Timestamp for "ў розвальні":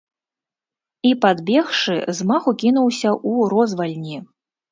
3.11-4.17